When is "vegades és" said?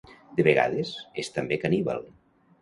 0.47-1.29